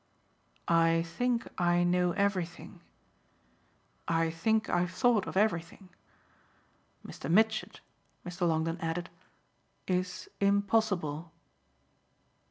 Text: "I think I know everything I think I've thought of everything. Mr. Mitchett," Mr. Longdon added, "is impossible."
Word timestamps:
"I 0.67 1.03
think 1.03 1.47
I 1.59 1.83
know 1.83 2.11
everything 2.13 2.81
I 4.07 4.31
think 4.31 4.67
I've 4.67 4.89
thought 4.89 5.27
of 5.27 5.37
everything. 5.37 5.89
Mr. 7.05 7.29
Mitchett," 7.31 7.81
Mr. 8.25 8.47
Longdon 8.47 8.79
added, 8.79 9.11
"is 9.85 10.27
impossible." 10.39 11.31